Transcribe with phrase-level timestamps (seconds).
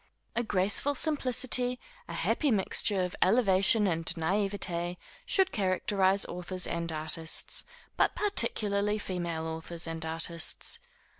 [0.35, 7.63] A graceful simplicity, a happy mixture of elevation and naïveté, should characterise authors and artists,
[7.97, 10.79] but particularly female authors and artists.